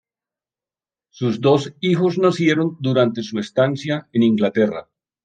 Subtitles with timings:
[1.11, 4.89] Sus dos hijos nacieron durante su estancia en Inglaterra.